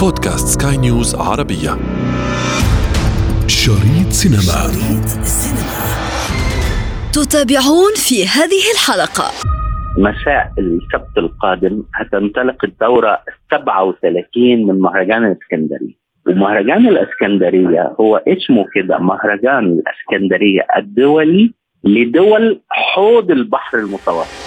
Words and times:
بودكاست 0.00 0.62
سكاي 0.62 0.76
نيوز 0.76 1.14
عربية. 1.14 1.70
شريط 3.46 4.10
سينما. 4.20 4.40
شريط 4.40 5.08
تتابعون 7.12 7.94
في 7.96 8.26
هذه 8.26 8.64
الحلقة. 8.74 9.28
مساء 9.98 10.52
السبت 10.58 11.18
القادم. 11.18 11.82
هتنطلق 11.94 12.64
الدورة 12.64 13.22
37 13.50 14.66
من 14.66 14.80
مهرجان 14.80 15.24
الإسكندرية. 15.24 15.94
ومهرجان 16.26 16.88
الإسكندرية 16.88 17.94
هو 18.00 18.16
اسمه 18.16 18.64
كده 18.74 18.98
مهرجان 18.98 19.64
الإسكندرية 19.64 20.66
الدولي 20.76 21.52
لدول 21.84 22.60
حوض 22.70 23.30
البحر 23.30 23.78
المتوسط. 23.78 24.39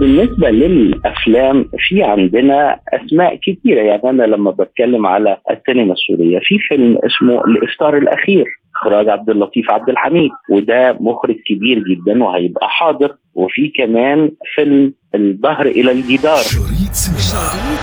بالنسبة 0.00 0.50
للأفلام 0.50 1.68
في 1.78 2.02
عندنا 2.02 2.80
أسماء 2.88 3.38
كثيرة 3.46 3.80
يعني 3.82 4.10
أنا 4.10 4.22
لما 4.22 4.50
بتكلم 4.50 5.06
على 5.06 5.36
السينما 5.50 5.92
السورية 5.92 6.38
في 6.42 6.58
فيلم 6.68 6.98
اسمه 7.04 7.44
الإفطار 7.44 7.96
الأخير 7.96 8.44
إخراج 8.76 9.08
عبد 9.08 9.30
اللطيف 9.30 9.70
عبد 9.70 9.88
الحميد 9.88 10.30
وده 10.50 10.96
مخرج 11.00 11.36
كبير 11.46 11.78
جدا 11.78 12.24
وهيبقى 12.24 12.68
حاضر. 12.68 13.16
وفي 13.34 13.68
كمان 13.68 14.30
فيلم 14.54 14.92
الظهر 15.14 15.66
إلى 15.66 15.92
الجدار. 15.92 16.36
شريط 16.42 16.92
سينما. 16.92 17.76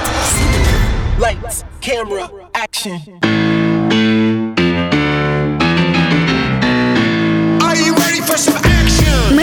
Lights, 1.20 1.64
camera, 1.82 2.26
action. 2.66 3.63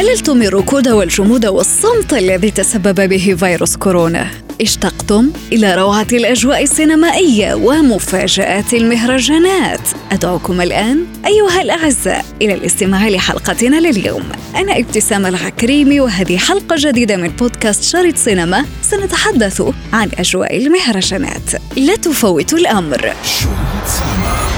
مللتم 0.01 0.37
من 0.37 0.47
الركود 0.47 0.89
والجمود 0.89 1.47
والصمت 1.47 2.13
الذي 2.13 2.51
تسبب 2.51 3.09
به 3.09 3.37
فيروس 3.39 3.77
كورونا. 3.77 4.27
اشتقتم 4.61 5.31
إلى 5.53 5.75
روعة 5.75 6.07
الأجواء 6.13 6.63
السينمائية 6.63 7.55
ومفاجآت 7.55 8.75
المهرجانات. 8.75 9.81
أدعوكم 10.13 10.61
الآن 10.61 11.07
أيها 11.27 11.63
الأعزاء 11.63 12.25
إلى 12.43 12.55
الاستماع 12.55 13.09
لحلقتنا 13.09 13.81
لليوم. 13.81 14.23
أنا 14.57 14.79
ابتسام 14.79 15.27
العكريمي 15.27 16.01
وهذه 16.01 16.37
حلقة 16.37 16.77
جديدة 16.79 17.17
من 17.17 17.29
بودكاست 17.29 17.83
شريط 17.83 18.17
سينما 18.17 18.65
سنتحدث 18.83 19.63
عن 19.93 20.11
أجواء 20.19 20.57
المهرجانات. 20.57 21.51
لا 21.77 21.97
تفوتوا 21.97 22.59
الأمر. 22.59 23.01
شريط 23.25 23.87
سينما. 23.87 24.50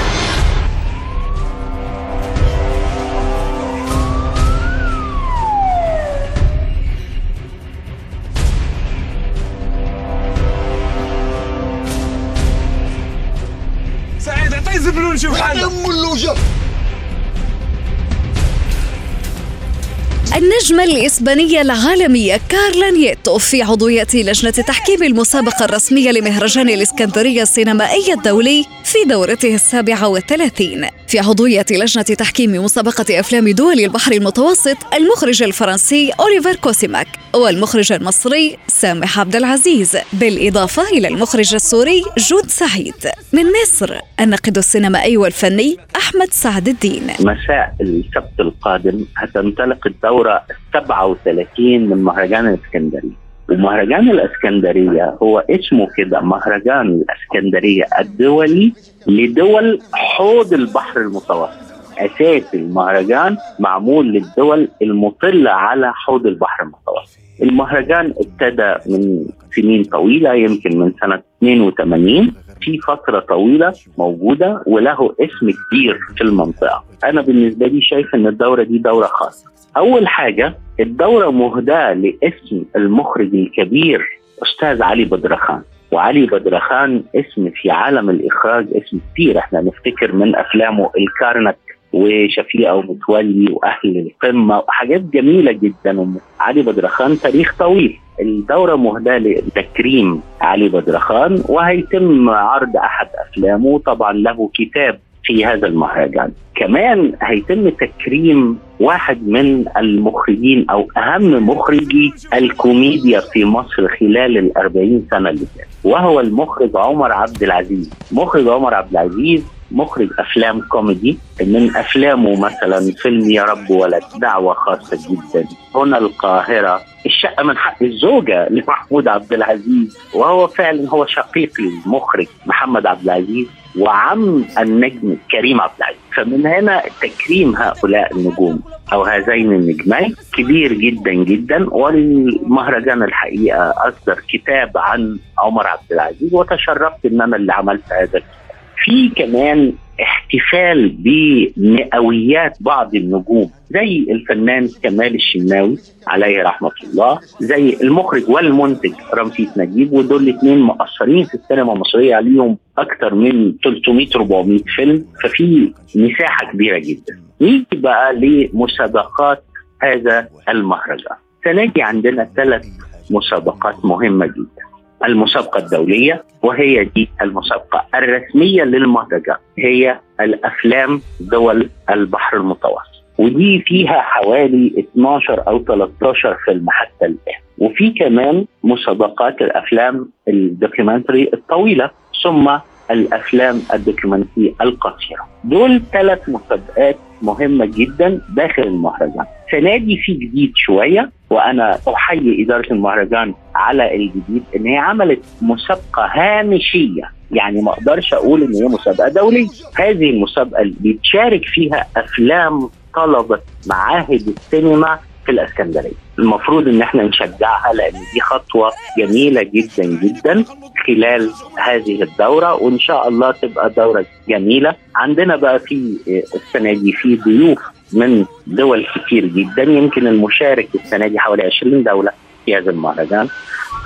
النجمة 20.37 20.83
الإسبانية 20.83 21.61
العالمية 21.61 22.39
كارلا 22.49 22.91
نيتو 22.91 23.37
في 23.37 23.61
عضوية 23.61 24.07
لجنة 24.13 24.51
تحكيم 24.51 25.03
المسابقة 25.03 25.65
الرسمية 25.65 26.11
لمهرجان 26.11 26.69
الإسكندرية 26.69 27.41
السينمائي 27.41 28.13
الدولي 28.13 28.65
في 28.83 28.97
دورته 29.09 29.55
السابعة 29.55 30.07
والثلاثين. 30.07 30.87
عضوية 31.19 31.65
لجنة 31.71 32.03
تحكيم 32.03 32.51
مسابقة 32.51 33.19
أفلام 33.19 33.49
دول 33.49 33.79
البحر 33.79 34.11
المتوسط 34.11 34.77
المخرج 34.93 35.43
الفرنسي 35.43 36.11
أوليفر 36.19 36.55
كوسيماك 36.55 37.07
والمخرج 37.35 37.91
المصري 37.91 38.57
سامح 38.67 39.19
عبد 39.19 39.35
العزيز 39.35 39.97
بالإضافة 40.13 40.83
إلى 40.83 41.07
المخرج 41.07 41.53
السوري 41.53 42.03
جود 42.17 42.45
سعيد. 42.45 42.93
من 43.33 43.43
مصر 43.61 43.99
الناقد 44.19 44.57
السينمائي 44.57 45.17
والفني 45.17 45.77
أحمد 45.95 46.27
سعد 46.31 46.67
الدين. 46.67 47.03
مساء 47.19 47.75
السبت 47.81 48.39
القادم 48.39 49.05
هتنطلق 49.17 49.87
الدورة 49.87 50.43
37 50.73 51.89
من 51.89 52.03
مهرجان 52.03 52.47
الإسكندرية. 52.47 53.22
ومهرجان 53.49 54.09
الإسكندرية 54.09 55.17
هو 55.23 55.39
اسمه 55.49 55.87
كده 55.97 56.21
مهرجان 56.21 56.87
الإسكندرية 56.87 57.83
الدولي 57.99 58.73
لدول 59.07 59.79
حوض 59.93 60.53
البحر 60.53 61.01
المتوسط. 61.01 61.63
أساس 61.97 62.55
المهرجان 62.55 63.37
معمول 63.59 64.13
للدول 64.13 64.67
المطلة 64.81 65.51
على 65.51 65.93
حوض 65.93 66.25
البحر 66.25 66.63
المتوسط. 66.63 67.17
المهرجان 67.41 68.13
ابتدى 68.17 68.75
من 68.89 69.25
سنين 69.55 69.83
طويلة 69.83 70.33
يمكن 70.33 70.79
من 70.79 70.93
سنة 71.01 71.21
82 71.37 72.33
في 72.63 72.77
فترة 72.77 73.19
طويلة 73.19 73.73
موجودة 73.97 74.63
وله 74.67 75.15
اسم 75.19 75.51
كبير 75.51 75.99
في 76.15 76.21
المنطقة. 76.23 76.83
أنا 77.03 77.21
بالنسبة 77.21 77.67
لي 77.67 77.81
شايف 77.81 78.15
أن 78.15 78.27
الدورة 78.27 78.63
دي 78.63 78.77
دورة 78.77 79.05
خاصة. 79.05 79.45
أول 79.77 80.07
حاجة 80.07 80.55
الدورة 80.79 81.31
مهداة 81.31 81.93
لاسم 81.93 82.63
المخرج 82.75 83.35
الكبير 83.35 84.01
أستاذ 84.43 84.81
علي 84.83 85.05
بدرخان. 85.05 85.61
وعلي 85.91 86.25
بدرخان 86.25 87.03
اسم 87.15 87.49
في 87.55 87.71
عالم 87.71 88.09
الإخراج 88.09 88.67
اسم 88.71 88.99
كبير 89.13 89.37
إحنا 89.37 89.61
نفتكر 89.61 90.11
من 90.15 90.35
أفلامه 90.35 90.91
الكارنك 90.97 91.57
وشفيقة 91.93 92.75
ومتولي 92.75 93.51
وأهل 93.51 93.97
القمة 94.07 94.57
وحاجات 94.59 95.01
جميلة 95.01 95.51
جدا. 95.51 96.13
علي 96.39 96.61
بدرخان 96.61 97.19
تاريخ 97.19 97.57
طويل. 97.59 97.99
الدورة 98.21 98.75
مهداة 98.75 99.17
لتكريم 99.17 100.21
علي 100.41 100.69
بدرخان 100.69 101.43
وهيتم 101.49 102.29
عرض 102.29 102.77
أحد 102.77 103.07
أفلامه 103.29 103.79
طبعا 103.79 104.13
له 104.13 104.49
كتاب 104.53 104.99
في 105.23 105.45
هذا 105.45 105.67
المهرجان. 105.67 106.31
كمان 106.55 107.13
هيتم 107.21 107.69
تكريم 107.69 108.59
واحد 108.79 109.27
من 109.27 109.65
المخرجين 109.77 110.65
أو 110.69 110.87
أهم 110.97 111.49
مخرجي 111.49 112.13
الكوميديا 112.33 113.19
في 113.19 113.45
مصر 113.45 113.87
خلال 113.87 114.37
الأربعين 114.37 115.07
سنة 115.11 115.29
اللي 115.29 115.45
فاتت 115.45 115.67
وهو 115.83 116.19
المخرج 116.19 116.69
عمر 116.75 117.11
عبد 117.11 117.43
العزيز. 117.43 117.89
مخرج 118.11 118.47
عمر 118.47 118.73
عبد 118.73 118.91
العزيز 118.91 119.43
مخرج 119.73 120.09
أفلام 120.19 120.61
كوميدي. 120.61 121.17
من 121.41 121.75
أفلامه 121.75 122.41
مثلا 122.41 122.93
فيلم 122.97 123.31
يا 123.31 123.43
رب 123.43 123.69
ولد 123.69 124.03
دعوة 124.17 124.53
خاصة 124.53 124.99
جدا. 125.09 125.47
هنا 125.75 125.97
القاهرة. 125.97 126.81
الشقة 127.05 127.43
من 127.43 127.57
حق 127.57 127.83
الزوجة 127.83 128.49
لمحمود 128.49 129.07
عبد 129.07 129.33
العزيز. 129.33 129.97
وهو 130.13 130.47
فعلا 130.47 130.89
هو 130.89 131.05
شقيق 131.05 131.51
المخرج 131.59 132.27
محمد 132.45 132.85
عبد 132.85 133.03
العزيز 133.03 133.47
وعم 133.79 134.45
النجم 134.59 135.17
كريم 135.31 135.61
عبد 135.61 135.73
العزيز. 135.77 135.99
فمن 136.15 136.45
هنا 136.47 136.83
تكريم 137.01 137.55
هؤلاء 137.55 138.15
النجوم 138.15 138.61
أو 138.93 139.03
هذين 139.03 139.53
النجمين. 139.53 140.15
كبير 140.33 140.73
جدا 140.73 141.13
جدا. 141.13 141.73
والمهرجان 141.73 143.03
الحقيقة 143.03 143.73
أصدر 143.77 144.21
كتاب 144.29 144.77
عن 144.77 145.19
عمر 145.39 145.67
عبد 145.67 145.91
العزيز. 145.91 146.33
وتشرفت 146.33 147.05
إن 147.05 147.21
أنا 147.21 147.35
اللي 147.35 147.53
عملت 147.53 147.83
هذا 147.91 148.03
الكتاب. 148.03 148.42
في 148.83 149.09
كمان 149.09 149.73
احتفال 150.01 150.89
بمئويات 150.99 152.57
بعض 152.59 152.95
النجوم 152.95 153.49
زي 153.69 154.05
الفنان 154.09 154.69
كمال 154.83 155.15
الشناوي 155.15 155.77
عليه 156.07 156.43
رحمة 156.43 156.71
الله 156.83 157.19
زي 157.39 157.77
المخرج 157.81 158.29
والمنتج 158.29 158.93
رمسيس 159.13 159.57
نجيب 159.57 159.93
ودول 159.93 160.23
الاثنين 160.29 160.59
مؤثرين 160.61 161.25
في 161.25 161.33
السينما 161.33 161.73
المصرية 161.73 162.15
عليهم 162.15 162.57
أكثر 162.77 163.15
من 163.15 163.53
300 163.63 164.07
400 164.15 164.59
فيلم 164.75 165.05
ففي 165.23 165.73
مساحة 165.95 166.51
كبيرة 166.51 166.77
جدا. 166.79 167.19
نيجي 167.41 167.65
بقى 167.73 168.13
لمسابقات 168.15 169.43
هذا 169.81 170.27
المهرجان. 170.49 171.15
سنجي 171.43 171.81
عندنا 171.81 172.29
ثلاث 172.35 172.65
مسابقات 173.11 173.85
مهمة 173.85 174.25
جدا. 174.25 174.63
المسابقة 175.05 175.57
الدولية 175.59 176.23
وهي 176.43 176.83
دي 176.83 177.09
المسابقة 177.21 177.85
الرسمية 177.95 178.63
للمهرجان 178.63 179.35
هي 179.57 179.99
الأفلام 180.21 181.01
دول 181.19 181.69
البحر 181.89 182.37
المتوسط. 182.37 182.93
ودي 183.17 183.59
فيها 183.67 184.01
حوالي 184.01 184.85
12 184.93 185.47
أو 185.47 185.63
13 185.63 186.37
فيلم 186.45 186.65
حتى 186.69 187.05
الآن. 187.05 187.41
وفي 187.57 187.89
كمان 187.89 188.45
مسابقات 188.63 189.41
الأفلام 189.41 190.09
ال 190.27 190.36
documentary 190.36 191.29
الطويلة 191.33 191.89
ثم 192.23 192.57
الأفلام 192.91 193.61
ال 193.73 193.80
documentary 193.80 194.55
القصيرة. 194.61 195.27
دول 195.43 195.81
ثلاث 195.93 196.29
مسابقات 196.29 196.97
مهمة 197.23 197.65
جدا 197.65 198.21
داخل 198.29 198.61
المهرجان. 198.63 199.25
السنة 199.47 199.77
دي 199.77 199.97
في 199.97 200.13
جديد 200.13 200.51
شوية 200.55 201.11
وأنا 201.29 201.79
أحيي 201.87 202.43
إدارة 202.43 202.73
المهرجان 202.73 203.33
على 203.55 203.95
الجديد 203.95 204.43
إن 204.55 204.65
هي 204.65 204.77
عملت 204.77 205.19
مسابقة 205.41 206.05
هامشية. 206.13 207.11
يعني 207.31 207.61
ما 207.61 207.71
أقدرش 207.71 208.13
أقول 208.13 208.43
إن 208.43 208.53
هي 208.55 208.67
مسابقة 208.67 209.09
دولية. 209.09 209.47
هذه 209.75 210.09
المسابقة 210.09 210.61
اللي 210.61 210.75
بيتشارك 210.79 211.45
فيها 211.45 211.85
أفلام 211.97 212.69
طلبة 212.95 213.39
معاهد 213.67 214.27
السينما 214.37 214.99
في 215.25 215.31
الإسكندرية. 215.31 215.91
المفروض 216.19 216.67
إن 216.67 216.81
إحنا 216.81 217.03
نشجعها 217.03 217.73
لأن 217.73 217.93
دي 218.13 218.19
خطوة 218.21 218.71
جميلة 218.97 219.43
جدا 219.43 219.83
جدا. 219.83 220.45
خلال 220.87 221.31
هذه 221.59 222.03
الدورة 222.03 222.53
وإن 222.53 222.79
شاء 222.79 223.07
الله 223.07 223.31
تبقى 223.31 223.69
دورة 223.69 224.05
جميلة. 224.29 224.75
عندنا 224.95 225.35
بقى 225.35 225.59
في 225.59 225.97
السنة 226.35 226.73
دي 226.73 226.91
في 226.91 227.15
ضيوف 227.15 227.59
من 227.93 228.25
دول 228.47 228.85
كتير 228.95 229.25
جدا. 229.25 229.63
يمكن 229.63 230.07
المشارك 230.07 230.67
السنة 230.75 231.07
دي 231.07 231.19
حوالي 231.19 231.43
20 231.43 231.83
دولة 231.83 232.11
في 232.45 232.57
هذا 232.57 232.71
المهرجان. 232.71 233.27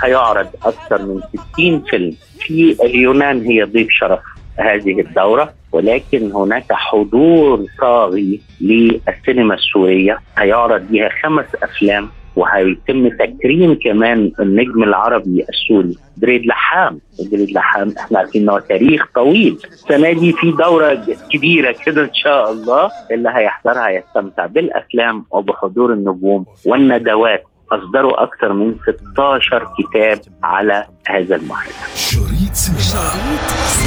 هيعرض 0.03 0.47
أكثر 0.65 1.01
من 1.01 1.21
60 1.53 1.83
فيلم. 1.89 2.15
في 2.39 2.77
اليونان 2.83 3.41
هي 3.41 3.63
ضيف 3.63 3.87
شرف 3.91 4.19
هذه 4.59 4.99
الدورة 5.01 5.53
ولكن 5.71 6.31
هناك 6.31 6.73
حضور 6.73 7.65
طاغي 7.81 8.41
للسينما 8.61 9.53
السورية. 9.55 10.19
هيعرض 10.37 10.81
بها 10.91 11.09
خمس 11.23 11.45
أفلام 11.63 12.09
وهيتم 12.37 13.09
تكريم 13.09 13.79
كمان 13.83 14.31
النجم 14.39 14.83
العربي 14.83 15.45
السوري 15.49 15.97
دريد 16.17 16.45
لحام. 16.45 16.99
دريد 17.31 17.51
لحام 17.51 17.93
إحنا 17.99 18.19
عارفين 18.19 18.41
انه 18.41 18.59
تاريخ 18.59 19.05
طويل. 19.15 19.57
السنة 19.71 20.11
دي 20.11 20.33
في 20.33 20.51
دورة 20.51 21.05
كبيرة 21.31 21.75
كده 21.85 22.03
إن 22.03 22.13
شاء 22.13 22.51
الله. 22.51 22.89
اللي 23.11 23.29
هيحضرها 23.33 23.89
يستمتع 23.89 24.45
بالأفلام 24.45 25.25
وبحضور 25.31 25.93
النجوم 25.93 26.45
والندوات. 26.65 27.43
أصدروا 27.71 28.23
أكثر 28.23 28.53
من 28.53 28.75
16 29.13 29.67
كتاب 29.79 30.19
على 30.43 30.85
هذا 31.07 31.35
المهرجان 31.35 31.95
شريط 31.95 32.53
سينما. 32.53 33.86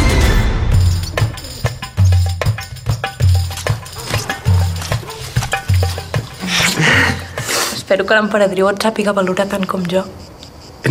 Espero 7.91 8.05
que 8.07 8.15
l'emperadriu 8.15 8.69
et 8.71 8.85
sàpiga 8.85 9.11
valorar 9.11 9.49
tant 9.51 9.65
com 9.67 9.83
jo. 9.93 10.05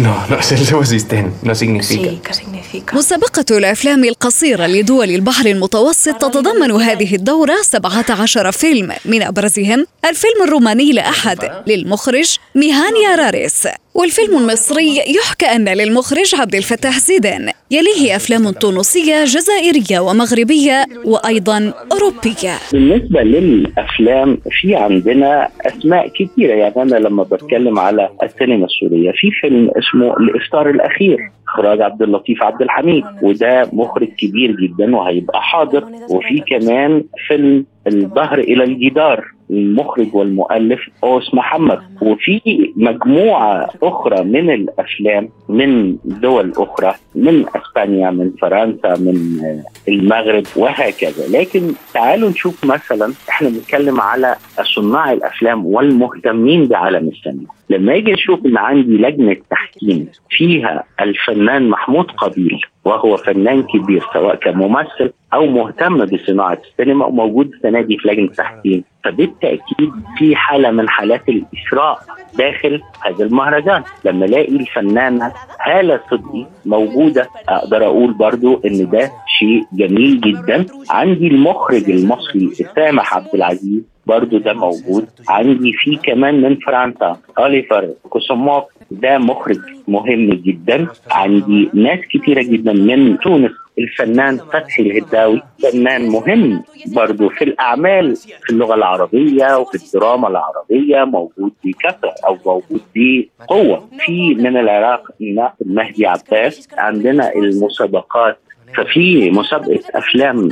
No, 0.03 0.15
no 0.27 0.37
és 0.43 0.49
el 0.51 0.65
seu 0.67 0.81
assistent, 0.83 1.29
no 1.47 1.53
significa. 1.55 2.09
Sí, 2.09 2.19
que 2.19 2.33
significa. 2.33 2.95
مسابقة 2.95 3.57
الأفلام 3.57 4.03
القصيرة 4.03 4.67
لدول 4.67 5.09
البحر 5.09 5.45
المتوسط 5.45 6.15
تتضمن 6.15 6.71
هذه 6.71 7.15
الدورة 7.15 7.55
17 7.61 8.51
فيلم 8.51 8.91
من 9.05 9.21
أبرزهم 9.21 9.85
الفيلم 10.05 10.43
الروماني 10.43 10.91
لأحد 10.91 11.63
للمخرج 11.67 12.37
ميهان 12.55 12.93
ياراريس 13.03 13.67
والفيلم 13.99 14.37
المصري 14.37 14.97
يحكى 15.17 15.45
أن 15.45 15.69
للمخرج 15.69 16.35
عبد 16.35 16.55
الفتاح 16.55 16.99
زيدان 16.99 17.49
يليه 17.71 18.15
أفلام 18.15 18.49
تونسية 18.49 19.23
جزائرية 19.23 19.99
ومغربية 19.99 20.85
وأيضا 21.05 21.73
أوروبية. 21.91 22.53
بالنسبة 22.73 23.21
للأفلام 23.21 24.37
في 24.51 24.75
عندنا 24.75 25.47
أسماء 25.65 26.07
كثيرة 26.07 26.53
يعني 26.53 26.75
أنا 26.81 26.95
لما 26.95 27.23
بتكلم 27.23 27.79
على 27.79 28.09
السينما 28.23 28.65
السورية 28.65 29.11
في 29.11 29.31
فيلم 29.41 29.71
اسمه 29.77 30.17
الإفطار 30.17 30.69
الأخير 30.69 31.17
إخراج 31.47 31.81
عبد 31.81 32.01
اللطيف 32.01 32.43
عبد 32.43 32.61
الحميد. 32.61 33.03
وده 33.21 33.69
مخرج 33.73 34.07
كبير 34.07 34.51
جدا 34.51 34.95
وهيبقى 34.95 35.41
حاضر. 35.41 35.83
وفي 36.09 36.43
كمان 36.47 37.03
فيلم 37.27 37.65
الظهر 37.87 38.39
إلى 38.39 38.63
الجدار. 38.63 39.38
المخرج 39.51 40.15
والمؤلف 40.15 40.79
أوس 41.03 41.33
محمد. 41.33 41.79
وفي 42.01 42.41
مجموعة 42.75 43.69
أخرى 43.83 44.23
من 44.23 44.49
الأفلام 44.49 45.29
من 45.49 45.97
دول 46.05 46.53
أخرى 46.57 46.95
من 47.15 47.45
أسبانيا 47.55 48.11
من 48.11 48.31
فرنسا 48.41 48.95
من 49.01 49.41
المغرب 49.87 50.43
وهكذا. 50.55 51.27
لكن 51.39 51.73
تعالوا 51.93 52.29
نشوف 52.29 52.65
مثلا 52.65 53.13
إحنا 53.29 53.49
بنتكلم 53.49 54.01
على 54.01 54.35
صناع 54.75 55.13
الأفلام 55.13 55.65
والمهتمين 55.65 56.67
بعالم 56.67 57.07
السينما. 57.07 57.58
لما 57.69 57.93
يجي 57.93 58.11
نشوف 58.11 58.45
إن 58.45 58.57
عندي 58.57 58.97
لجنة 58.97 59.35
تحكيم 59.49 60.07
فيها 60.29 60.83
الفنان 61.01 61.69
محمود 61.69 62.11
قبيل 62.11 62.61
وهو 62.85 63.17
فنان 63.17 63.63
كبير 63.63 64.03
سواء 64.13 64.35
كممثل 64.35 65.11
أو 65.33 65.45
مهتم 65.45 66.05
بصناعة 66.05 66.57
السينما 66.71 67.05
وموجود 67.05 67.51
السنة 67.53 67.81
دي 67.81 67.97
في 67.97 68.07
لجنة 68.07 68.25
التحكيم 68.25 68.83
فبالتأكيد 69.03 69.91
في 70.17 70.35
حالة 70.35 70.71
من 70.71 70.89
حالات 70.89 71.29
الإسراء 71.29 71.99
داخل 72.37 72.81
هذا 73.05 73.25
المهرجان. 73.25 73.83
لما 74.05 74.25
ألاقي 74.25 74.55
الفنانة 74.55 75.31
هالة 75.61 75.99
صدقي 76.11 76.45
موجودة 76.65 77.27
أقدر 77.49 77.85
أقول 77.85 78.13
برضو 78.13 78.61
إن 78.65 78.89
ده 78.89 79.11
شيء 79.39 79.63
جميل 79.73 80.21
جدا. 80.21 80.65
عندي 80.89 81.27
المخرج 81.27 81.89
المصري 81.89 82.49
سامح 82.75 83.15
عبد 83.15 83.27
العزيز 83.35 83.81
برضو 84.05 84.37
ده 84.37 84.53
موجود. 84.53 85.07
عندي 85.29 85.73
في 85.73 85.95
كمان 86.03 86.41
من 86.41 86.55
فرنسا 86.55 87.17
اوليفر 87.37 87.93
كوسوموف 88.09 88.63
ده 88.91 89.17
مخرج 89.17 89.59
مهم 89.87 90.29
جدا. 90.33 90.87
عندي 91.11 91.69
ناس 91.73 91.99
كتيرة 91.99 92.41
جدا 92.43 92.73
من 92.73 93.17
تونس. 93.19 93.51
الفنان 93.79 94.37
فتحي 94.37 94.83
الهداوي 94.83 95.41
فنان 95.63 96.09
مهم 96.09 96.63
برضو 96.95 97.29
في 97.29 97.43
الأعمال 97.43 98.15
في 98.15 98.49
اللغة 98.49 98.75
العربية 98.75 99.57
وفي 99.57 99.75
الدراما 99.85 100.27
العربية 100.27 101.03
موجود 101.03 101.51
بكثرة 101.63 102.13
أو 102.27 102.37
موجود 102.45 102.81
بقوة. 102.95 103.89
في 103.99 104.35
من 104.35 104.57
العراق 104.57 105.03
الناقد 105.21 105.55
مهدي 105.65 106.05
عباس. 106.07 106.67
عندنا 106.77 107.35
المسابقات 107.35 108.37
ففي 108.77 109.31
مسابقة 109.31 109.79
أفلام 109.95 110.49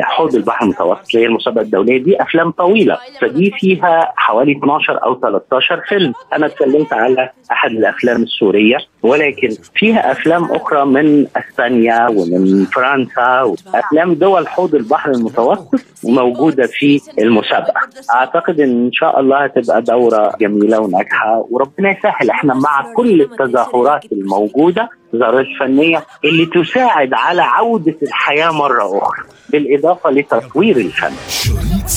حوض 0.00 0.34
البحر 0.34 0.64
المتوسط 0.64 1.00
اللي 1.14 1.22
هي 1.24 1.26
المسابقة 1.26 1.62
الدولية 1.62 1.98
دي 2.02 2.22
أفلام 2.22 2.50
طويلة 2.50 2.98
فدي 3.20 3.50
فيها 3.58 4.12
حوالي 4.16 4.52
12 4.52 5.04
أو 5.04 5.20
13 5.20 5.80
فيلم. 5.88 6.12
أنا 6.32 6.46
اتكلمت 6.46 6.92
على 6.92 7.30
أحد 7.52 7.70
الأفلام 7.70 8.22
السورية 8.22 8.76
ولكن 9.02 9.48
فيها 9.74 10.12
أفلام 10.12 10.44
أخرى 10.44 10.84
من 10.86 11.26
أسبانيا 11.36 12.08
ومن 12.08 12.64
فرنسا 12.64 13.42
وأفلام 13.42 14.14
دول 14.14 14.48
حوض 14.48 14.74
البحر 14.74 15.10
المتوسط 15.10 15.74
موجودة 16.04 16.66
في 16.66 17.00
المسابقة. 17.18 17.80
أعتقد 18.14 18.60
إن 18.60 18.90
شاء 18.92 19.20
الله 19.20 19.44
هتبقى 19.44 19.82
دورة 19.82 20.32
جميلة 20.40 20.80
وناجحة 20.80 21.46
وربنا 21.50 21.90
يسهل. 21.98 22.30
إحنا 22.30 22.54
مع 22.54 22.92
كل 22.96 23.22
التظاهرات 23.22 24.12
الموجودة 24.12 24.88
الظاهرات 25.14 25.46
الفنيه 25.46 26.06
اللي 26.24 26.46
تساعد 26.46 27.14
على 27.14 27.42
عودة 27.42 27.96
الحياة 28.02 28.50
مرة 28.50 28.98
أخرى 28.98 29.24
بالإضافة 29.48 30.10
لتطوير 30.10 30.76
الفن. 30.76 31.12
شريط 31.28 31.88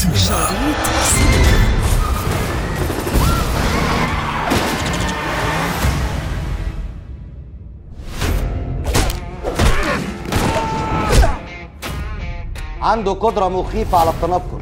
عنده 12.82 13.12
قدرة 13.12 13.48
مخيفة 13.48 13.98
على 13.98 14.10
التنقل 14.10 14.62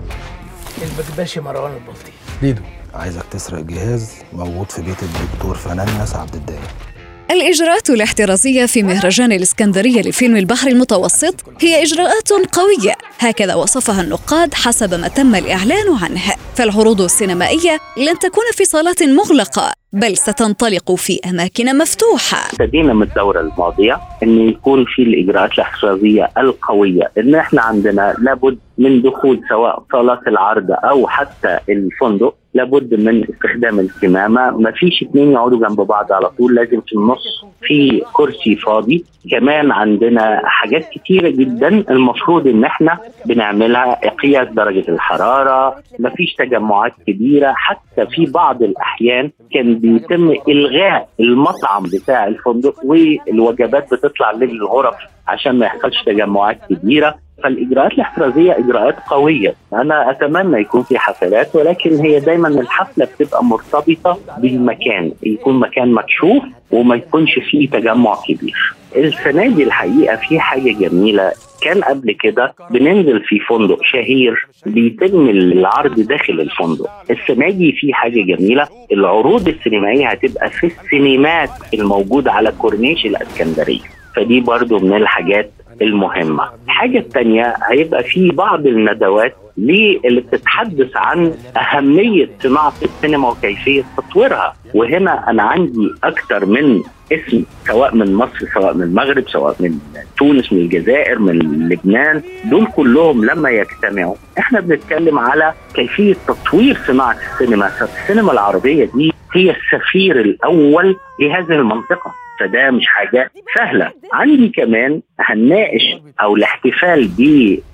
البكباشي 0.81 1.41
مروان 1.41 1.71
البلطي. 1.71 2.11
ليدو. 2.41 2.61
عايزك 2.93 3.23
تسرق 3.31 3.59
جهاز 3.59 4.15
موجود 4.33 4.71
في 4.71 4.81
بيت 4.81 5.03
الدكتور 5.03 5.55
فنان 5.55 5.87
عبد 6.15 6.35
الدايم. 6.35 6.88
الإجراءات 7.31 7.89
الاحترازية 7.89 8.65
في 8.65 8.83
مهرجان 8.83 9.31
الإسكندرية 9.31 10.01
لفيلم 10.01 10.35
البحر 10.35 10.67
المتوسط 10.67 11.35
هي 11.61 11.83
إجراءات 11.83 12.29
قوية. 12.31 12.95
هكذا 13.19 13.55
وصفها 13.55 14.01
النقاد 14.01 14.53
حسب 14.53 14.93
ما 14.93 15.07
تم 15.07 15.35
الإعلان 15.35 15.95
عنه. 16.01 16.21
فالعروض 16.55 17.01
السينمائية 17.01 17.79
لن 17.97 18.19
تكون 18.19 18.43
في 18.53 18.65
صالات 18.65 19.03
مغلقة. 19.03 19.78
بل 19.93 20.17
ستنطلق 20.17 20.95
في 20.95 21.19
أماكن 21.29 21.77
مفتوحة. 21.77 22.37
ابتدينا 22.53 22.93
من 22.93 23.03
الدورة 23.03 23.41
الماضية 23.41 23.99
أن 24.23 24.49
يكون 24.49 24.85
في 24.85 25.01
الإجراءات 25.01 25.53
الاحترازية 25.53 26.29
القوية. 26.37 27.11
أن 27.17 27.35
إحنا 27.35 27.61
عندنا 27.61 28.15
لابد 28.19 28.57
من 28.77 29.01
دخول 29.01 29.41
سواء 29.49 29.83
صالات 29.91 30.27
العرض 30.27 30.71
أو 30.71 31.07
حتى 31.07 31.59
الفندق 31.69 32.35
لابد 32.53 32.93
من 32.93 33.23
استخدام 33.23 33.79
الكمامة. 33.79 34.51
ما 34.57 34.71
فيش 34.71 35.03
اتنين 35.03 35.31
يقعدوا 35.31 35.67
جنب 35.67 35.81
بعض 35.81 36.11
على 36.11 36.29
طول 36.29 36.55
لازم 36.55 36.81
في 36.81 36.95
النص 36.95 37.45
في 37.61 38.01
كرسي 38.13 38.55
فاضي. 38.55 39.05
كمان 39.31 39.71
عندنا 39.71 40.41
حاجات 40.45 40.89
كتيرة 40.89 41.29
جدا 41.29 41.67
المفروض 41.67 42.47
إن 42.47 42.63
إحنا 42.63 42.97
بنعملها 43.25 43.99
قياس 44.09 44.47
درجة 44.47 44.89
الحرارة. 44.89 45.75
ما 45.99 46.09
فيش 46.09 46.33
تجمعات 46.33 46.93
كبيرة. 47.07 47.53
حتى 47.55 48.05
في 48.05 48.25
بعض 48.25 48.63
الأحيان 48.63 49.31
كان 49.53 49.78
بيتم 49.79 50.33
إلغاء 50.47 51.09
المطعم 51.19 51.83
بتاع 51.83 52.27
الفندق 52.27 52.75
والوجبات 52.85 53.93
بتطلع 53.93 54.31
للغرف 54.31 54.95
عشان 55.27 55.59
ما 55.59 55.65
يحصلش 55.65 56.03
تجمعات 56.05 56.59
كبيرة. 56.69 57.15
فالإجراءات 57.43 57.91
الاحترازية 57.91 58.57
إجراءات 58.57 58.95
قوية. 59.09 59.53
أنا 59.73 60.11
أتمنى 60.11 60.61
يكون 60.61 60.83
في 60.83 60.97
حفلات 60.99 61.55
ولكن 61.55 61.95
هي 61.95 62.19
دايما 62.19 62.47
الحفلة 62.47 63.05
بتبقى 63.05 63.43
مرتبطة 63.43 64.17
بالمكان. 64.37 65.11
يكون 65.23 65.59
مكان 65.59 65.91
مكشوف 65.93 66.43
وما 66.71 66.95
يكونش 66.95 67.39
فيه 67.51 67.69
تجمع 67.69 68.15
كبير. 68.27 68.73
السنة 68.95 69.47
دي 69.47 69.63
الحقيقة 69.63 70.15
في 70.15 70.39
حاجة 70.39 70.71
جميلة. 70.71 71.31
كان 71.61 71.81
قبل 71.83 72.11
كده 72.11 72.53
بننزل 72.71 73.23
في 73.23 73.39
فندق 73.39 73.83
شهير 73.83 74.47
بيتم 74.65 75.29
العرض 75.29 75.99
داخل 75.99 76.33
الفندق. 76.41 76.89
السنة 77.11 77.49
دي 77.49 77.71
في 77.71 77.93
حاجة 77.93 78.21
جميلة 78.21 78.67
العروض 78.91 79.47
السينمائية 79.47 80.07
هتبقى 80.07 80.49
في 80.49 80.67
السينمات 80.67 81.49
الموجوده 81.73 82.31
على 82.31 82.51
كورنيش 82.51 83.05
الإسكندرية. 83.05 83.79
فدي 84.15 84.39
برضو 84.39 84.79
من 84.79 84.93
الحاجات 84.93 85.51
المهمة. 85.81 86.43
الحاجة 86.65 86.97
الثانية 86.99 87.53
هيبقى 87.71 88.03
في 88.03 88.29
بعض 88.29 88.67
الندوات 88.67 89.35
اللي 89.57 90.21
بتتحدث 90.21 90.91
عن 90.97 91.33
أهمية 91.57 92.29
صناعة 92.43 92.73
السينما 92.83 93.29
وكيفية 93.29 93.83
تطويرها. 93.97 94.55
وهنا 94.73 95.29
أنا 95.29 95.43
عندي 95.43 95.89
أكثر 96.03 96.45
من 96.45 96.81
اسم 97.11 97.43
سواء 97.67 97.95
من 97.95 98.13
مصر 98.15 98.45
سواء 98.53 98.73
من 98.73 98.81
المغرب 98.83 99.29
سواء 99.29 99.55
من 99.59 99.79
تونس 100.17 100.53
من 100.53 100.59
الجزائر 100.59 101.19
من 101.19 101.69
لبنان 101.69 102.21
دول 102.45 102.65
كلهم 102.75 103.25
لما 103.25 103.49
يجتمعوا 103.49 104.15
إحنا 104.39 104.59
بنتكلم 104.59 105.19
على 105.19 105.53
كيفية 105.73 106.15
تطوير 106.27 106.77
صناعة 106.87 107.17
السينما. 107.33 107.71
السينما 107.81 108.31
العربية 108.31 108.85
دي 108.95 109.13
هي 109.33 109.49
السفير 109.55 110.19
الأول 110.21 110.95
لهذه 111.19 111.51
المنطقة. 111.51 112.13
فده 112.39 112.71
مش 112.71 112.87
حاجة 112.87 113.31
سهلة. 113.57 113.91
عندي 114.13 114.49
كمان 114.49 115.01
هنناقش 115.19 115.81
أو 116.21 116.35
الاحتفال 116.35 117.09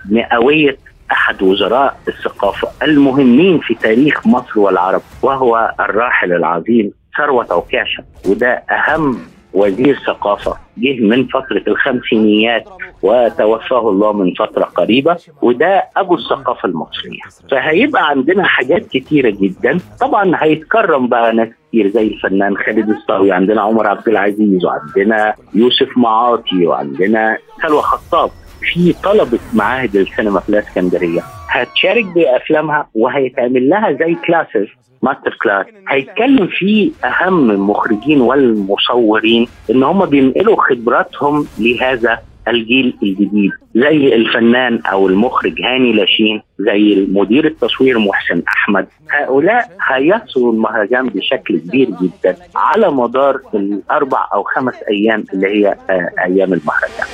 بمئوية 0.09 0.77
أحد 1.11 1.41
وزراء 1.43 1.99
الثقافة 2.07 2.67
المهمين 2.83 3.59
في 3.59 3.75
تاريخ 3.75 4.27
مصر 4.27 4.59
والعرب 4.59 5.01
وهو 5.21 5.73
الراحل 5.79 6.33
العظيم 6.33 6.91
ثروة 7.17 7.47
عكاشه 7.51 8.03
وده 8.29 8.63
أهم 8.71 9.19
وزير 9.53 9.99
ثقافة. 10.07 10.57
جه 10.77 10.99
من 11.01 11.27
فترة 11.27 11.63
الخمسينيات 11.67 12.69
وتوفاه 13.01 13.89
الله 13.89 14.13
من 14.13 14.33
فترة 14.33 14.63
قريبة 14.63 15.17
وده 15.41 15.83
أبو 15.97 16.15
الثقافة 16.15 16.67
المصرية. 16.69 17.21
فهيبقى 17.51 18.09
عندنا 18.09 18.43
حاجات 18.43 18.87
كتيرة 18.87 19.29
جدا. 19.29 19.77
طبعا 20.01 20.31
هيتكرم 20.35 21.07
بقى 21.07 21.33
ناس 21.33 21.49
كتير 21.67 21.87
زي 21.87 22.07
الفنان 22.07 22.57
خالد 22.57 22.89
الصاوي 22.89 23.31
عندنا 23.31 23.61
عمر 23.61 23.87
عبد 23.87 24.09
العزيز 24.09 24.65
وعندنا 24.65 25.33
يوسف 25.53 25.97
معاطي 25.97 26.65
وعندنا 26.67 27.37
سلوى 27.61 27.81
خطاب. 27.81 28.29
في 28.61 28.93
طلبة 29.03 29.39
معاهد 29.53 29.95
السينما 29.95 30.39
في 30.39 30.49
الإسكندرية. 30.49 31.21
هتشارك 31.49 32.05
بأفلامها 32.05 32.87
وهيتعمل 32.95 33.69
لها 33.69 33.91
زي 33.91 34.15
كلاسز 34.27 34.67
master 35.01 35.37
class 35.43 35.65
هيتكلم 35.89 36.47
فيه 36.47 36.91
أهم 37.05 37.51
المخرجين 37.51 38.21
والمصورين 38.21 39.47
إن 39.69 39.83
هم 39.83 40.05
بينقلوا 40.05 40.61
خبراتهم 40.69 41.47
لهذا 41.59 42.19
الجيل 42.47 42.97
الجديد 43.03 43.51
زي 43.75 44.15
الفنان 44.15 44.79
أو 44.91 45.07
المخرج 45.07 45.61
هاني 45.61 45.93
لاشين 45.93 46.41
زي 46.59 47.07
مدير 47.11 47.45
التصوير 47.45 47.99
محسن 47.99 48.41
أحمد. 48.47 48.87
هؤلاء 49.11 49.69
هيصلوا 49.87 50.53
المهرجان 50.53 51.07
بشكل 51.09 51.59
كبير 51.59 51.87
جدا 52.01 52.35
على 52.55 52.91
مدار 52.91 53.39
الأربع 53.53 54.27
أو 54.33 54.43
خمس 54.43 54.75
أيام 54.89 55.23
اللي 55.33 55.47
هي 55.47 55.75
آه، 55.89 56.09
أيام 56.25 56.53
المهرجان. 56.53 57.07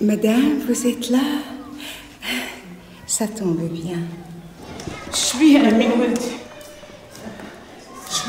Madame, 0.00 0.60
vous 0.68 0.86
êtes 0.86 1.10
là? 1.10 1.18
Ça 3.08 3.26
tombe 3.26 3.68
bien. 3.68 3.98
Je 5.10 5.16
suis 5.16 5.56
à 5.56 5.62
la 5.62 5.72
minute. 5.72 6.45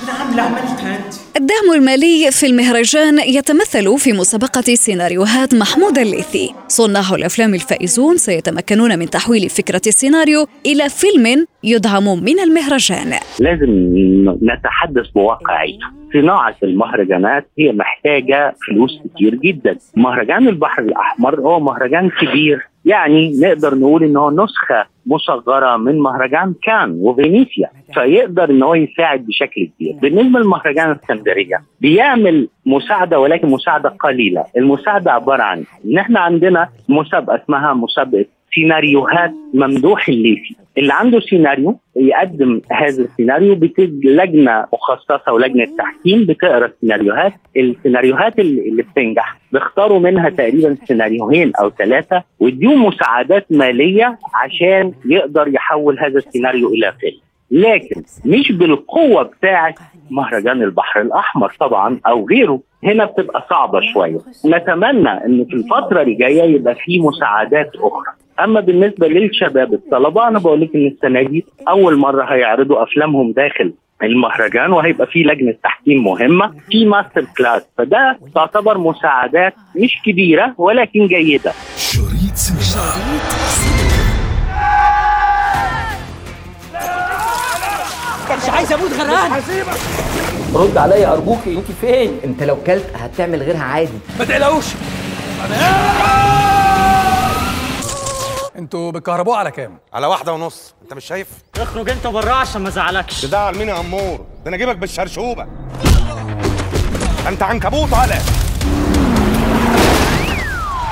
عملتها 0.09 0.95
أنت؟ 0.97 1.13
الدعم 1.37 1.73
المالي 1.75 2.31
في 2.31 2.45
المهرجان 2.45 3.19
يتمثل 3.19 3.97
في 3.97 4.13
مسابقة 4.13 4.61
سيناريوهات 4.61 5.55
محمود 5.55 5.97
الليثي. 5.97 6.53
صناع 6.67 7.15
الأفلام 7.15 7.53
الفائزون 7.53 8.17
سيتمكنون 8.17 8.99
من 8.99 9.09
تحويل 9.09 9.49
فكرة 9.49 9.81
السيناريو 9.87 10.47
إلى 10.65 10.89
فيلم 10.89 11.45
يدعم 11.63 12.23
من 12.23 12.39
المهرجان. 12.39 13.13
لازم 13.39 13.69
نتحدث 14.41 15.07
بواقعية 15.15 15.79
صناعة 16.13 16.55
المهرجانات 16.63 17.47
هي 17.59 17.71
محتاجة 17.71 18.55
فلوس 18.67 18.99
كتير 19.05 19.35
جدا. 19.35 19.77
مهرجان 19.95 20.47
البحر 20.47 20.81
الأحمر 20.81 21.39
هو 21.39 21.59
مهرجان 21.59 22.09
كبير. 22.09 22.67
يعني 22.85 23.31
نقدر 23.39 23.75
نقول 23.75 24.03
إن 24.03 24.17
هو 24.17 24.31
نسخة 24.31 24.85
مصغرة 25.07 25.77
من 25.77 25.99
مهرجان 25.99 26.53
كان 26.63 26.97
وفينيسيا 27.01 27.69
فيقدر 27.93 28.49
ان 28.49 28.63
هو 28.63 28.75
يساعد 28.75 29.25
بشكل 29.25 29.69
كبير. 29.75 29.95
بالنسبة 30.01 30.39
لمهرجان 30.39 30.91
اسكندريه 30.91 31.61
بيعمل 31.81 32.47
مساعدة 32.65 33.19
ولكن 33.19 33.47
مساعدة 33.49 33.89
قليلة. 33.89 34.45
المساعدة 34.57 35.11
عبارة 35.11 35.43
عن 35.43 35.63
ان 35.85 35.97
إحنا 35.97 36.19
عندنا 36.19 36.69
مسابقة 36.89 37.35
اسمها 37.43 37.73
مسابقة 37.73 38.25
سيناريوهات 38.57 39.31
ممدوح 39.53 40.09
الليثي 40.09 40.55
اللي 40.77 40.93
عنده 40.93 41.19
سيناريو 41.19 41.79
يقدم 41.95 42.61
هذا 42.71 43.03
السيناريو 43.03 43.53
لجنة 44.03 44.65
مخصصة 44.73 45.33
ولجنة 45.33 45.67
تحكيم 45.77 46.25
بتقرأ 46.25 46.65
السيناريوهات. 46.65 47.33
السيناريوهات 47.57 48.39
اللي 48.39 48.83
بتنجح 48.83 49.37
بيختاروا 49.51 49.99
منها 49.99 50.29
تقريبا 50.29 50.77
سيناريوهين 50.85 51.51
أو 51.61 51.69
ثلاثة 51.69 52.23
ويديهم 52.39 52.85
مساعدات 52.85 53.45
مالية 53.49 54.17
عشان 54.35 54.93
يقدر 55.05 55.47
يحول 55.47 55.99
هذا 55.99 56.17
السيناريو 56.17 56.69
إلى 56.69 56.93
فيلم. 56.99 57.26
لكن 57.51 58.03
مش 58.25 58.51
بالقوة 58.51 59.23
بتاعه 59.23 59.75
مهرجان 60.11 60.61
البحر 60.63 61.01
الأحمر 61.01 61.55
طبعا 61.59 61.99
أو 62.07 62.27
غيره. 62.27 62.59
هنا 62.83 63.05
بتبقى 63.05 63.47
صعبة 63.49 63.81
شوية. 63.93 64.17
نتمنى 64.45 65.09
إن 65.09 65.45
في 65.45 65.53
الفترة 65.53 66.01
الجاية 66.01 66.43
يبقى 66.43 66.75
في 66.75 66.99
مساعدات 66.99 67.71
أخرى. 67.75 68.13
أما 68.43 68.59
بالنسبة 68.59 69.07
للشباب 69.07 69.73
الطلبة 69.73 70.27
أنا 70.27 70.39
بقول 70.39 70.61
لك 70.61 70.75
إن 70.75 70.87
السنة 70.87 71.21
دي 71.23 71.45
أول 71.69 71.97
مرة 71.97 72.23
هيعرضوا 72.23 72.83
أفلامهم 72.83 73.31
داخل 73.31 73.73
المهرجان 74.03 74.71
وهيبقى 74.71 75.07
في 75.07 75.23
لجنة 75.23 75.53
تحكيم 75.63 76.03
مهمة 76.03 76.53
في 76.69 76.85
master 76.85 77.25
class 77.37 77.67
فده 77.77 78.19
تعتبر 78.35 78.77
مساعدات 78.77 79.53
مش 79.75 80.01
كبيرة 80.05 80.53
ولكن 80.57 81.07
جيدة. 81.07 81.51
شريط 81.77 82.37
كانش 88.27 88.49
عايز 88.49 88.73
أموت 88.73 88.91
غرقان 88.93 89.41
رد 90.53 90.77
عليا 90.77 91.13
أرجوكي 91.13 91.53
انت 91.57 91.65
فين 91.81 92.19
انت 92.23 92.43
لو 92.43 92.57
كلت 92.65 92.85
هتعمل 92.95 93.43
غيرها 93.43 93.63
عادي 93.63 93.99
ما 94.19 94.25
تقلقوش 94.25 94.65
أنتوا 98.57 98.91
بتكهربوه 98.91 99.37
على 99.37 99.51
كام؟ 99.51 99.77
على 99.93 100.07
واحدة 100.07 100.33
ونص، 100.33 100.73
أنت 100.83 100.93
مش 100.93 101.05
شايف؟ 101.05 101.27
اخرج 101.57 101.89
أنت 101.89 102.07
بره 102.07 102.31
عشان 102.33 102.61
ما 102.61 102.69
ازعلكش 102.69 103.21
تزعل 103.21 103.57
مين 103.57 103.67
يا 103.69 103.79
أمور؟ 103.79 104.17
ده 104.17 104.47
أنا 104.47 104.55
أجيبك 104.55 104.75
بالشرشوبة. 104.75 105.47
أنت 107.27 107.43
عنكبوت 107.43 107.93
على 107.93 108.13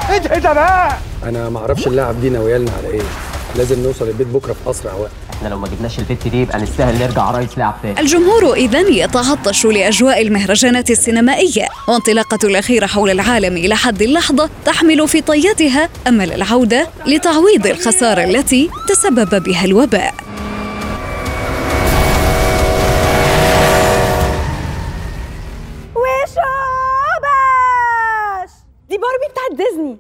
إيه 0.10 0.18
ده 0.40 0.54
بقى؟ 0.54 0.98
أنا 1.24 1.50
ما 1.50 1.60
أعرفش 1.60 1.88
اللاعب 1.88 2.22
دي 2.22 2.30
ناويالنا 2.30 2.72
على 2.78 2.88
إيه؟ 2.88 3.02
لازم 3.56 3.84
نوصل 3.84 4.08
البيت 4.08 4.28
بكرة 4.28 4.54
في 4.54 4.70
أسرع 4.70 4.94
وقت 4.94 5.12
إحنا 5.38 5.48
لو 5.48 5.60
ما 5.60 5.68
جبناش 5.68 6.00
البت 6.00 6.28
دي 6.28 6.42
يبقى 6.42 6.62
نستاهل 6.62 7.00
نرجع 7.00 7.32
رئيس 7.32 7.58
لعب 7.58 7.76
تاني. 7.84 8.00
الجمهور 8.00 8.54
اذا 8.54 8.80
يتعطش 8.80 9.66
لأجواء 9.66 10.22
المهرجانات 10.22 10.92
السينمائية. 10.92 11.68
وانطلاقة 11.88 12.40
الأخيرة 12.44 12.86
حول 12.86 13.10
العالم 13.10 13.58
إلى 13.58 13.76
حد 13.76 14.02
اللحظة 14.02 14.50
تحمل 14.66 15.08
في 15.08 15.22
طياتها 15.22 15.90
أمل 16.08 16.32
العودة 16.32 16.90
لتعويض 17.06 17.68
الخسارة 17.68 18.24
التي 18.24 18.70
تسبب 18.88 19.44
بها 19.44 19.66
الوباء. 19.66 20.14
دي 28.90 28.98
باربي 28.98 29.28
بتاعت 29.32 29.70
ديزني. 29.70 29.98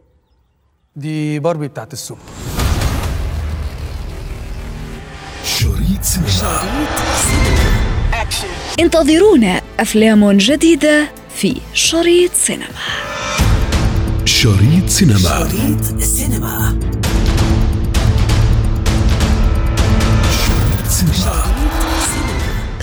دي 0.95 1.39
باربي 1.39 1.67
بتاعت 1.67 1.93
السوق 5.65 5.77
شريط 5.79 6.03
سينما 6.03 7.65
انتظرونا 8.79 9.61
أفلام 9.79 10.31
جديدة 10.31 11.07
في 11.35 11.57
شريط 11.73 12.31
سينما. 12.33 12.65
شريط 14.25 14.89
سينما. 14.89 15.17
شريط 15.17 16.01
سينما. 16.03 16.79